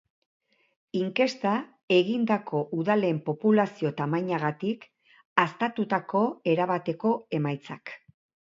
Inkesta 0.99 1.51
egindako 1.97 2.63
udalen 2.79 3.19
populazio-tamainagatik 3.27 4.89
haztatutako 5.45 6.25
erabateko 6.55 7.17
emaitzak. 7.41 7.95